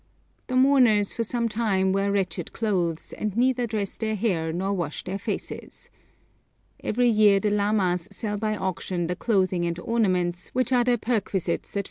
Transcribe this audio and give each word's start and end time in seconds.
The 0.47 0.55
mourners 0.55 1.13
for 1.13 1.23
some 1.23 1.47
time 1.47 1.93
wear 1.93 2.11
wretched 2.11 2.53
clothes, 2.53 3.13
and 3.13 3.37
neither 3.37 3.67
dress 3.67 3.99
their 3.99 4.15
hair 4.15 4.51
nor 4.51 4.73
wash 4.73 5.03
their 5.03 5.19
faces. 5.19 5.91
Every 6.79 7.07
year 7.07 7.39
the 7.39 7.51
lamas 7.51 8.07
sell 8.11 8.35
by 8.39 8.57
auction 8.57 9.05
the 9.05 9.15
clothing 9.15 9.63
and 9.63 9.77
ornaments, 9.77 10.47
which 10.55 10.73
are 10.73 10.83
their 10.83 10.97
perquisites 10.97 11.49
at 11.49 11.69
funerals. 11.73 11.79